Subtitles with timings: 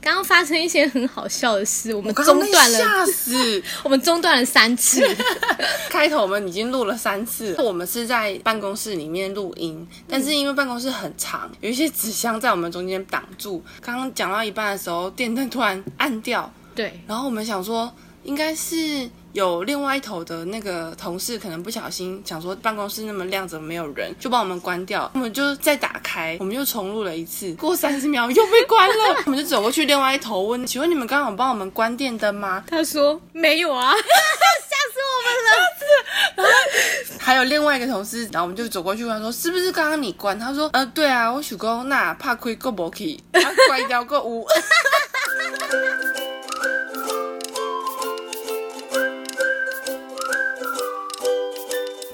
[0.00, 3.62] 刚刚发生一些很好笑的事，我们中断了，吓死！
[3.84, 5.00] 我们中断了三次。
[5.90, 13.62] 开头我们已经录了三次，我们是在办公室里面录音，但是因为办公室很长，有一些纸箱在我们中间挡住。
[13.82, 17.92] 刚刚讲到一半的时候，电灯突然暗掉，对，然后我们想说，
[18.24, 25.10] 应该是有另外一头的那个同事可能不小心想说办公室那么亮，怎么没有人，就帮我们关掉。
[25.14, 29.22] 我们就再打开，我们又重录了一次，过三十秒又被关了。
[29.26, 36.50] 我们就走过去另外一头问：“请问你们刚刚有帮我们关电灯吗他说没有啊， 吓死我们了。
[37.20, 44.44] 还有另外一个同事，然后我们就走过去问他说：“是不是刚刚你关？”他说：“呃，对啊，我许工那怕亏够不可以，他关掉个五。”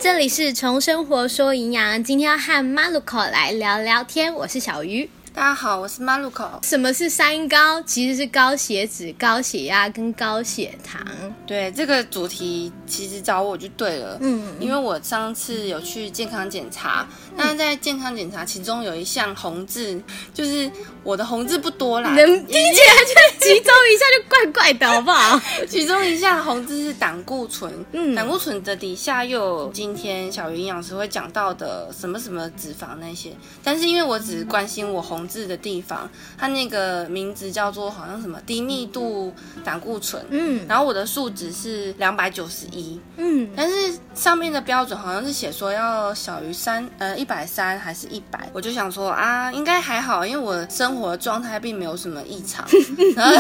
[0.06, 4.32] 这里是从生活说营养，今天要和马路口来聊聊天。
[4.32, 5.10] 我是小鱼。
[5.34, 6.48] 大家好，我是马路口。
[6.62, 7.82] 什么是三高？
[7.82, 11.04] 其实是高血脂、高血压跟高血糖。
[11.44, 14.16] 对这个主题，其实找我就对了。
[14.20, 17.06] 嗯，因为我上次有去健康检查，
[17.36, 20.00] 那在健康检查其中有一项红字，
[20.32, 20.70] 就是
[21.02, 25.40] 我的红字不多啦，能听起来就集中一下就怪怪的，好不好？
[25.68, 39.32] 其中一项红字是胆固醇，嗯胆固醇的底下又有今天小云营养师会讲到的什么什么脂肪那些，但是因为我只关心我红字的地方，它那个名字叫做好像什么低密度
[39.64, 42.75] 胆固醇，嗯然后我的数值是两百九十一，
[43.16, 52.66] 嗯，但是上面的标准好像是写说要小于三呃一百三还是一百，我就想说啊应该还好，因为我生活的状态并没有什么异常。
[53.16, 53.36] 然后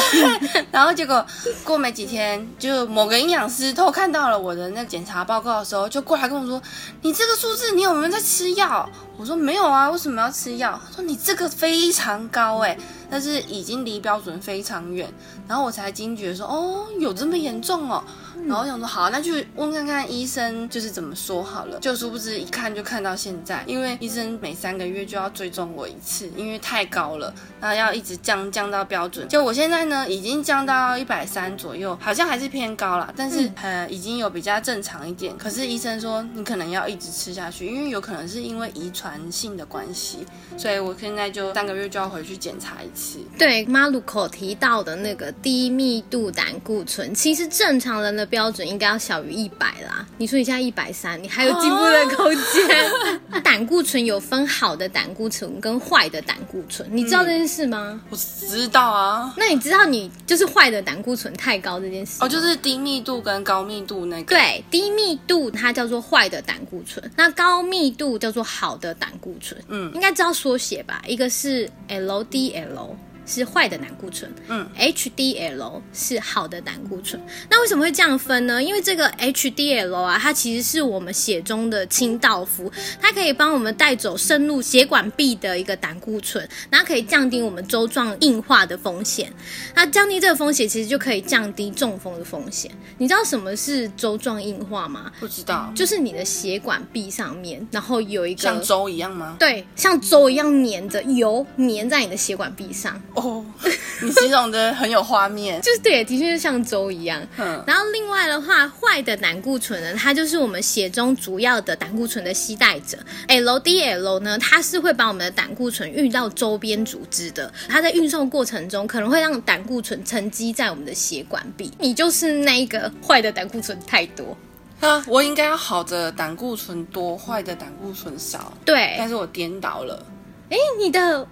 [0.70, 1.24] 然后结果
[1.64, 6.60] 过没几天，就某个营养师偷看到了我的那个检查报告的时候，就过来跟我说
[7.02, 12.76] ：“你这个数字你有没有在吃药？”我说：“没有啊，为什么要吃药？”他说：“你这个非常高哎、
[13.10, 15.12] 但是已经离标准非常远。”
[15.48, 18.02] 然后我才惊觉说：“哦，有这么严重哦。”
[18.46, 21.78] 然后我想说好，那去问看看医生就是怎么说好了。
[21.80, 29.26] 就殊不知一看就看到现在，因为医生每三个月就要追踪我一次，因为太高了，那要一直降降到标准。
[29.28, 35.36] 就我现在呢，已经降到一百三左右，好像还是偏高啦，但是、呃已经有比较正常一点。
[35.38, 42.95] 可是医生说你可能要一直吃下去，因为有可能是因为遗传性的关系，所以我现在就三个月就要回去检查一次。
[43.38, 50.06] 对，马路口提到的那个低密度胆固醇，其实正常人的标准应该要小于一百啦。
[50.16, 52.90] 你说你现在一百三，你还有进步的空间。
[53.28, 58.00] 那 胆固醇有分好的胆固醇跟坏的胆固醇，你知道这件事吗？
[58.08, 64.34] 我知道啊，那你知道你就是坏的胆固醇太高这件事哦，就是低密度跟高密度那个。
[64.34, 69.60] 对，低密度它叫做坏的胆固醇，那高密度叫做好的胆固醇。
[69.68, 71.02] 嗯应该知道缩写吧？
[71.06, 72.85] 一个是 LDL。
[73.26, 77.20] 是坏的胆固醇，嗯，HDL 是好的胆固醇。
[77.50, 78.62] 那为什么会这样分呢？
[78.62, 82.70] 因为这个 HDL 啊，它其实是我们血中的清道夫，
[83.00, 89.32] 它可以帮我们带走深入血管壁的一个胆固醇，然后可以降低我们周状硬化的风险。
[89.74, 92.70] 那降低这个风险，其实就可以降低中风的风险。
[92.98, 95.10] 你知道什么是周状硬化吗？
[95.18, 99.36] 不知道，就是你的血管壁上面，然后有一个像粥一样吗？
[99.38, 103.44] 对，像粥一样粘着油粘在你的血管壁上，哦，
[104.02, 105.60] 你形容的很有画面。
[105.60, 107.20] 就是对，的确是像粥一样。
[107.36, 112.98] 嗯，然后另外的话，坏的胆固醇呢，它就是我们血中主要的胆固醇的携带者。
[113.28, 121.72] LDL 呢，它是会把我们的胆固醇运到周边组织的，它在运送过程中可能会让胆固醇沉积在我们的血管壁。
[121.78, 124.36] 你就是那一个坏的胆固醇太多，
[124.80, 130.04] 啊，我应该要好的胆固醇多，坏的胆固醇少，对但，是我颠倒了。
[130.50, 131.26] 哎，你的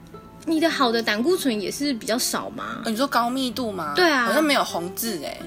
[0.46, 2.82] 你的好的胆固醇也是比较少吗？
[2.84, 3.92] 哦你说高密度吗？
[3.96, 5.38] 对啊好像没有红字哎，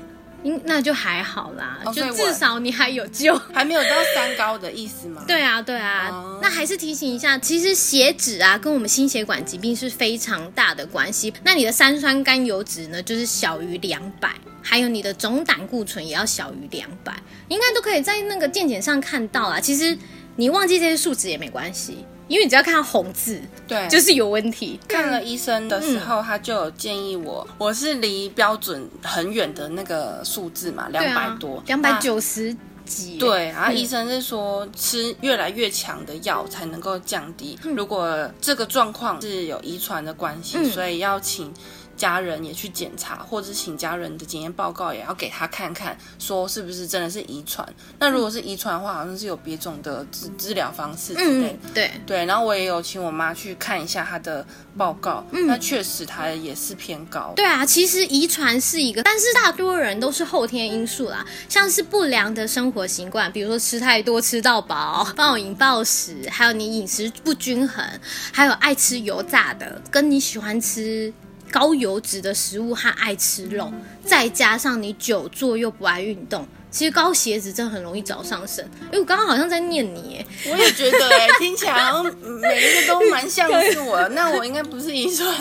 [0.44, 3.36] 应那就还好啦，就至少你还有救。
[3.54, 11.34] 还没有到三高的意思吗？，对啊，对啊，哦那还是提醒一下，其实血脂啊跟我们心血管疾病是非常大的关系。
[11.44, 17.14] 那你的三酸甘油脂呢，就是小于两百，还有你的总胆固醇也要小于两百，
[17.50, 19.60] 应该都可以在那个健检上看到啦。
[19.60, 19.98] 其实
[20.36, 24.80] 你忘记这些数值也没关系，因为你只要看到红字对，就是有问题。
[24.88, 33.18] 看了医生的时候，他就有建议我，我是离标准很远的那个数字嘛，两百多，啊两百九十几。
[33.18, 37.58] 对，然后嗯医生是说吃越来越强的药才能够降低。
[37.64, 41.54] 嗯如果这个状况是有遗传的关系，嗯所以要请
[41.98, 47.68] 家人也去检查，或者是请家人的检验报告也要给他看看，说是不是真的是遗传。
[48.00, 51.60] 那如果是遗传的话，好像是有别种的治治疗方式之类的。
[51.64, 54.46] 嗯，对，对，然后我也有请我妈去看一下她的
[54.78, 57.34] 报告，那确实她也是偏高。
[57.36, 67.84] 对啊，其实遗传是一个，但是大多人都是后天因素啦，像是不良的生活习惯，比如说吃太多、吃到饱、暴饮暴食，还有你饮食不均衡，
[68.32, 71.12] 还有爱吃油炸的，跟你喜欢吃
[71.52, 73.72] 高油脂的食物和爱吃肉，
[74.04, 76.48] 再加上你久坐又不爱运动。
[76.70, 85.34] 其实高血脂真的很容易找上身，因为我刚刚好像在念你耶，我也觉得哎、听起来好像每一个都蛮像是我，那我应该不是遗传。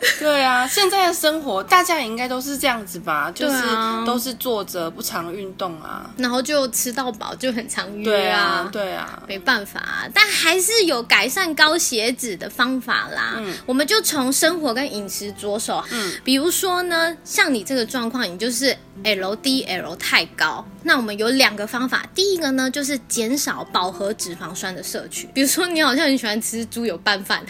[0.18, 3.62] 对啊，现在的生活大家也应该都是这样子吧，就是
[4.06, 6.10] 都是坐着不常运动啊。
[6.16, 13.34] 然后就吃到饱，就很常约对啊，对啊，没办法、啊，但还是有改善高血脂的方法啦。
[13.38, 15.82] 嗯我们就从生活跟饮食着手。
[15.90, 20.64] 嗯，比如说呢，像你这个状况，你就是 LDL 太高。
[20.82, 25.28] 那我们有两个方法，第一个呢就是减少饱和脂肪酸的摄取。
[25.34, 27.44] 比如说，你好像很喜欢吃猪油拌饭，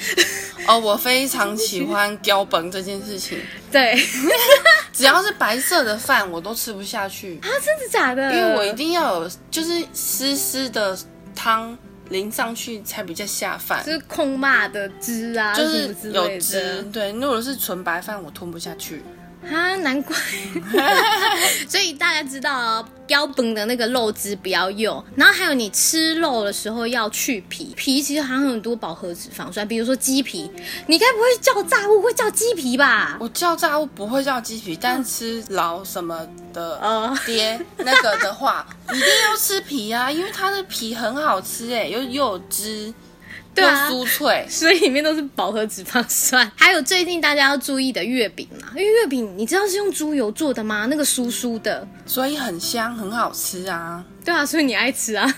[0.66, 3.38] 哦，我非常喜欢标本这件事情，
[3.70, 3.94] 对，
[4.92, 8.32] 只要是白色的饭我都吃不下去，啊，真的假的？
[8.32, 10.96] 因为我一定要有就是湿湿的
[11.34, 11.76] 汤
[12.10, 13.92] 淋上去才比较下饭就。
[13.92, 17.12] 是空骂的汁啊，就是有汁的，对。
[17.12, 19.02] 如果是纯白饭，我吞不下去。
[19.52, 20.16] 啊，难怪。
[21.68, 30.50] 所以大家知道哦，标本的那个肉汁不要用，然后还有你吃肉的时候要去皮，皮其实含很多饱和脂肪酸，比如说鸡皮，
[30.86, 33.16] 你该不会叫炸物会叫鸡皮吧？
[33.20, 42.94] 我叫炸物不会叫鸡皮，但吃老什么的呃，爹那个的话，一定要吃皮啊，因为它的皮很好吃哎，又又有汁，又
[43.54, 44.46] 对啊酥脆。
[44.50, 46.50] 所以里面都是饱和脂肪酸。
[46.56, 50.86] 还有最近大家要注意的月饼嘛，因为月饼你知道是用猪油做的吗？
[50.90, 51.86] 那个酥酥的。
[52.06, 54.04] 所以很香，很好吃啊！
[54.24, 55.32] 对啊，所以你爱吃啊。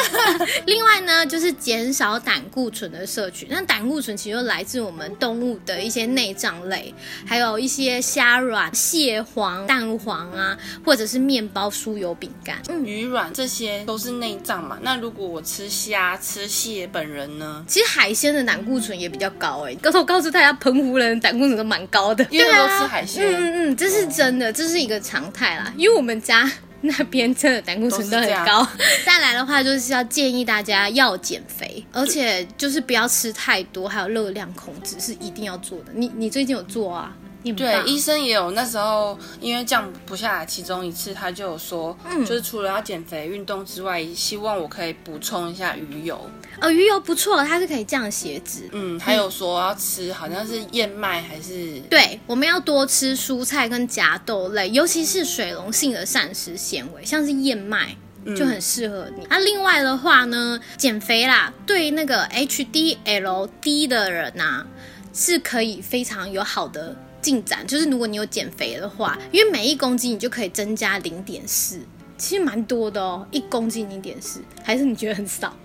[0.66, 3.46] 另外呢，就是减少胆固醇的摄取。
[3.50, 6.94] 那胆固醇其实就来自我们动物的一些内脏类，
[7.26, 12.56] 还有一些虾软、蟹黄、蛋黄啊，或者是面包、酥油、饼干。
[12.70, 14.78] 嗯，鱼软这些都是内脏嘛。
[14.80, 17.62] 那如果我吃虾、吃蟹本人呢？
[17.68, 19.76] 其实海鲜的胆固醇也比较高哎、欸。
[19.76, 25.70] 高头告诉大家，澎湖人胆固醇都蛮高的，因为对啊都吃海鲜嗯嗯嗯，这是真的，这是一个常态啦。
[25.76, 26.50] 因为我们家。
[26.84, 28.66] 那边真的胆固醇都很高。
[29.06, 35.92] 再来的话，就是要建议大家要减肥，而且就是不要吃太多，还有热量控制是一定要做的。
[35.94, 37.16] 你你最近有做啊？
[37.50, 46.20] 对，医生也有那时候因为降不下来，其中一次他就有说，嗯，就是除了要减肥、运动之外，希望我可以补充一下鱼油。
[46.60, 48.68] 哦，鱼油不错，它是可以降血脂。
[48.72, 51.80] 嗯，还有说要吃，好像是燕麦还是？
[51.90, 57.96] 对，我们要多吃蔬菜跟夹豆类，尤其是水溶性的膳食纤维，像是燕麦。
[58.36, 59.26] 就很适合你。
[59.28, 64.66] 那、嗯啊、另外的话呢，减肥啦，对那个 HDL 低的人呐、啊，
[65.12, 66.94] 是可以非常有好的。
[67.22, 71.80] 进展就是，如果你有减肥的话，因为每一公斤你就可以增加零点四，
[72.18, 75.56] 其实蛮多的哦，一公斤零点四，还是你觉得很少？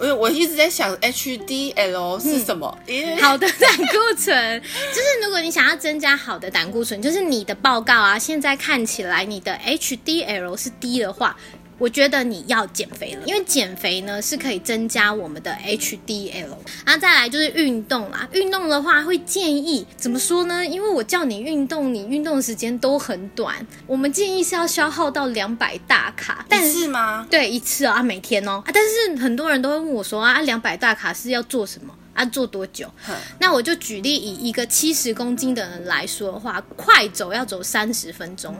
[0.00, 2.76] 我我一直在想 HDL 是什么？
[2.88, 11.36] 嗯、好的胆固醇， 就是如果你想要增加好的胆固醇，就是你的报告啊，现在看起来你的 HDL 是低的话。
[11.78, 16.48] 我觉得你要减肥了，因为减肥呢是可以增加我们的 HDL。
[16.84, 20.64] 然后再来就是运动啦，运动的话会建议怎么说呢？
[20.64, 23.54] 因为我叫你运动，你运动的时间都很短，
[23.86, 26.44] 我们建议是要消耗到两百大卡。
[26.48, 27.26] 但是吗？
[27.30, 28.62] 对，一次啊，每天哦。
[28.64, 31.92] 啊，但是很多人都会问我说啊，两百大卡是要做什么？
[32.16, 32.90] 啊，做多久？
[33.38, 38.56] 那我就举例以一个七十公斤的人来说的话，快走要走三十分钟，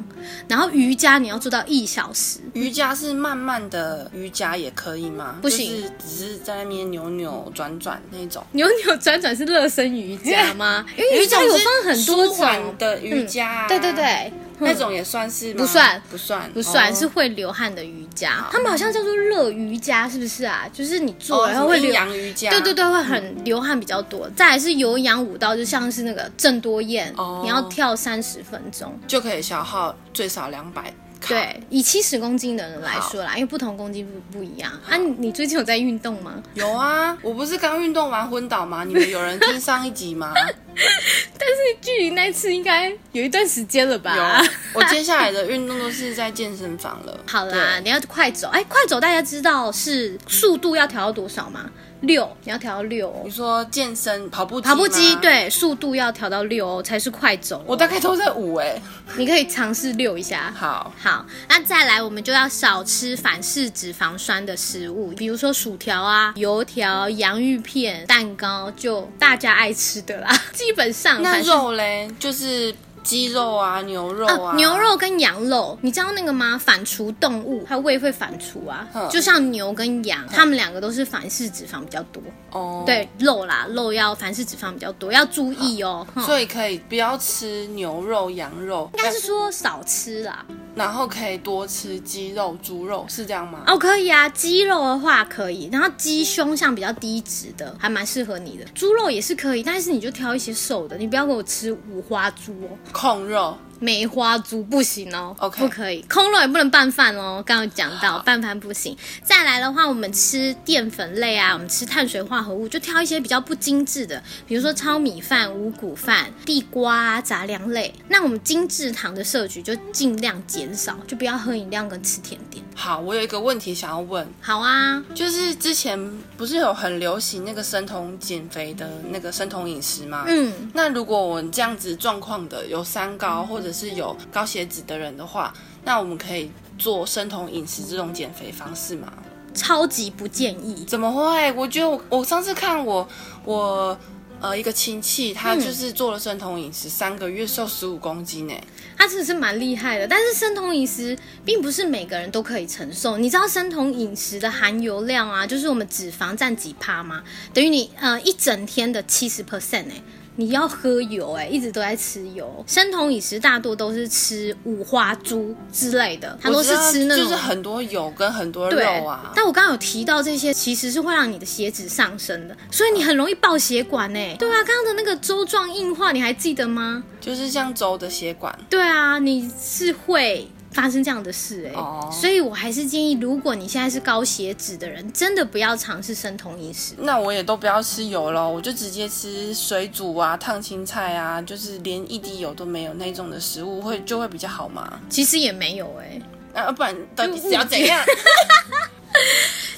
[0.47, 2.39] 然后瑜伽你要做到一小时。
[2.53, 5.39] 瑜伽是慢慢的瑜伽也可以吗？
[5.41, 8.45] 不行，就是只是在那边扭扭转转那种。
[8.53, 10.85] 扭扭转转是热身瑜伽吗？
[10.97, 14.33] 因为瑜伽有分很多种的瑜伽、啊嗯，对对对。
[14.59, 18.47] 那种也算是不算，不算，不算，是会流汗的瑜伽。
[18.51, 20.69] 他们好像叫做热瑜伽，是不是啊？
[20.73, 24.29] 就是你做哦然后会流阳瑜伽，对对对，会很流汗比较多。
[24.37, 30.93] 再来是有氧舞蹈，就像是那个郑多燕，你要跳三十分钟就可以消耗最少两百。
[31.29, 34.71] 对，以七十公斤的人来说啦，因为不同公斤不不一样。
[34.89, 36.35] 啊，你最近有在运动吗？
[36.55, 38.85] 有啊，我不是刚运动完昏倒吗？
[38.85, 40.33] 你们有人听上一集吗？
[41.39, 44.15] 但是距离那次应该有一段时间了吧？
[44.17, 47.19] 有，我接下来的运动都是在健身房了。
[47.27, 48.49] 好啦，你要快走。
[48.49, 51.71] 哎，快走，大家知道是速度要调到多少吗？
[52.03, 53.23] 六，你要调到六。
[53.25, 57.65] 你说健身跑步跑步机对，速度要调到六哦，才是快走。
[57.67, 58.81] 我大概都在五哎，
[59.17, 60.53] 你可以尝试六一下。
[60.55, 70.31] 好，好，那再来，我们就要少吃反式脂肪酸的食物，比如说薯条啊、油条、洋芋片、蛋糕，就大家爱吃的啦。
[70.67, 72.75] 基本上，那肉嘞，就是。
[73.07, 76.59] 鸡肉啊，牛肉啊，牛肉跟羊肉，你知道那个吗？
[76.59, 82.21] 反刍动物，它胃会反刍啊，就像牛跟羊，它们两个都是反式脂肪比较多。
[82.51, 86.05] 哦，对，肉啦，肉要反式脂肪比较多，要注意哦。
[86.27, 90.45] 所以可以不要吃牛肉、羊肉，应该是说少吃啦。
[90.77, 93.65] 然后可以多吃鸡肉、猪肉，是这样吗？
[93.67, 98.65] 哦，可以啊，鸡肉的话可以，然后鸡胸像比较低脂的，还蛮适合你的。
[98.75, 102.77] 猪肉也是可以，但是你就挑一些瘦的，你不要给我吃五花猪哦。
[102.93, 103.57] 控肉。
[103.79, 107.43] 梅花猪不行哦，OK，不可以，空肉也不能拌饭哦。
[107.45, 108.97] 刚刚讲到拌饭不行。
[109.23, 117.95] 再来的话，我们吃淀粉类啊，我们吃碳水化合物，就挑一些比较不精致的，比如说糙米饭、五谷饭、地瓜、杂粮类。
[118.09, 122.65] 那我们精致糖的摄取就尽量减少，就不要喝饮料跟吃甜点。
[122.75, 124.27] 好，我有一个问题想要问。
[124.41, 125.99] 好啊，就是之前
[126.37, 130.25] 不是有很流行那个生酮减肥的那个生酮饮食吗？
[130.27, 135.53] 嗯，那如果我这样子状况的有三高或者者是有高血脂的人的话，
[135.85, 139.13] 那我们可以做生酮饮食这种减肥方式吗？
[139.53, 140.85] 超级不建议。
[140.85, 141.53] 怎么会？
[141.55, 143.09] 我觉得我我上次看我
[143.45, 143.99] 我
[144.41, 148.55] 呃一个亲戚，他就是做了生酮饮食，三个月瘦十五公斤呢。
[148.97, 150.07] 他真的是蛮厉害的。
[150.07, 153.19] 但是生酮饮食并不是每个人都可以承受。
[153.19, 157.25] 你知道生酮饮食的含油量啊，就是我们脂肪占几趴吗？
[157.53, 160.03] 等于你呃一整天的七十 percent 哎。
[160.37, 162.65] 你要喝油哎，一直都在吃油。
[162.67, 169.33] 生酮饮食大多都是吃五花猪之类的，它都是吃那种就是很多油跟很多肉啊。
[169.35, 174.37] 但我刚刚有提到这些，其实是会让你的血脂上升的，所以你很容易爆血管哎。
[174.39, 177.03] 对啊，刚刚的那个粥状硬化你还记得吗？
[177.21, 178.57] 就是像粥的血管。
[178.71, 180.49] 对啊，你是会。
[180.77, 186.93] 发生这样的事哎，所以我还是建议，如果你现在是高血脂的人，真的不要尝试生酮饮食。
[186.99, 195.01] 那我也都不要吃油了，我就直接吃水煮啊、烫青菜啊，就是连一滴油都没有那种的食物，会就会比较好吗？
[195.09, 196.21] 其实也没有哎，
[196.53, 197.99] 那不然到底是要怎样？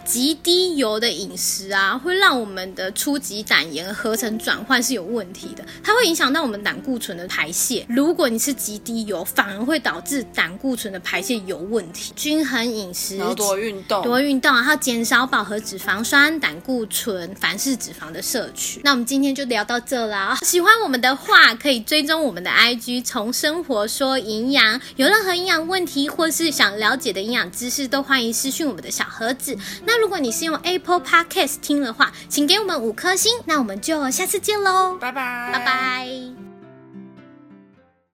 [0.08, 7.84] 极低油的饮食啊，会让我们的初级胆盐合成转换是有问题的，它会影响到我们胆固醇的排泄。
[7.90, 12.14] 如果你是极低油，反而会导致胆固醇的排泄有问题。
[12.16, 18.80] 均衡饮食，多运动，多运动，然后减少饱和脂肪酸、胆固醇、反式脂肪的摄取。
[18.82, 20.38] 那我们今天就聊到这啦。
[20.40, 24.80] 喜欢我们的话，可以追踪我们的 IG，从生活说营养。
[24.96, 29.54] 有任何营养问题或是想了解的营养知识，都欢迎私讯我们的小盒子。
[29.98, 33.32] 那如果你是用 Apple Podcast 听的话，请给我们五颗星。
[33.46, 36.47] 那我们就下次见喽，拜拜，拜拜。